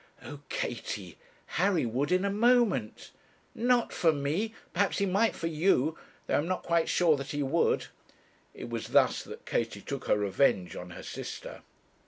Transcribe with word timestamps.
'Oh, 0.23 0.39
Katie! 0.49 1.19
Harry 1.61 1.85
would 1.85 2.11
in 2.11 2.25
a 2.25 2.31
moment.' 2.31 3.11
'Not 3.53 3.93
for 3.93 4.11
me; 4.11 4.55
perhaps 4.73 4.97
he 4.97 5.05
might 5.05 5.35
for 5.35 5.45
you 5.45 5.95
though 6.25 6.37
I'm 6.39 6.47
not 6.47 6.63
quite 6.63 6.89
sure 6.89 7.15
that 7.17 7.29
he 7.29 7.43
would.' 7.43 7.85
It 8.55 8.67
was 8.67 8.87
thus 8.87 9.21
that 9.21 9.45
Katie 9.45 9.79
took 9.81 10.05
her 10.05 10.17
revenge 10.17 10.75
on 10.75 10.89
her 10.89 11.03
sister. 11.03 11.61